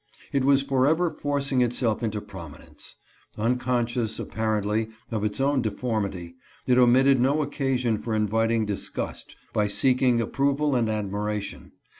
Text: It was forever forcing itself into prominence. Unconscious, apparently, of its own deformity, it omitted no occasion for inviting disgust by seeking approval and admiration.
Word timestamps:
It 0.33 0.43
was 0.43 0.63
forever 0.63 1.11
forcing 1.11 1.61
itself 1.61 2.01
into 2.01 2.21
prominence. 2.21 2.95
Unconscious, 3.37 4.17
apparently, 4.17 4.89
of 5.11 5.23
its 5.23 5.39
own 5.39 5.61
deformity, 5.61 6.37
it 6.65 6.79
omitted 6.79 7.21
no 7.21 7.43
occasion 7.43 7.99
for 7.99 8.15
inviting 8.15 8.65
disgust 8.65 9.35
by 9.53 9.67
seeking 9.67 10.19
approval 10.19 10.73
and 10.75 10.89
admiration. 10.89 11.73